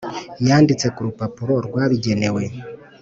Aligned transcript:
yanditse 0.47 0.87
ku 0.95 1.01
rupapuro 1.07 1.53
rwabigenewe 1.67 2.43